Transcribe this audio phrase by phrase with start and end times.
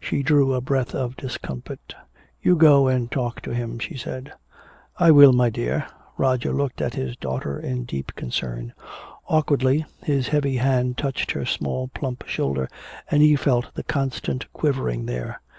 [0.00, 1.94] She drew a breath of discomfort.
[2.40, 4.32] "You go and talk to him," she said.
[4.96, 5.86] "I will, my dear."
[6.16, 8.72] Roger looked at his daughter in deep concern.
[9.28, 12.70] Awkwardly his heavy hand touched her small plump shoulder,
[13.10, 15.42] and he felt the constant quivering there.